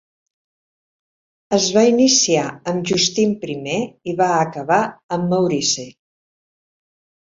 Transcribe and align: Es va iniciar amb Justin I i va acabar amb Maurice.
Es 1.57 1.67
va 1.75 1.83
iniciar 1.89 2.47
amb 2.71 2.89
Justin 2.93 3.35
I 3.57 3.77
i 4.13 4.17
va 4.23 4.31
acabar 4.39 4.81
amb 5.19 5.33
Maurice. 5.35 5.87